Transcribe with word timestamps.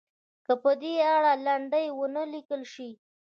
که 0.45 0.53
په 0.63 0.71
دې 0.81 0.93
اړه 1.15 1.31
لنډۍ 1.45 1.87
ونه 1.93 2.23
لیکل 2.33 2.61
شي. 2.73 2.89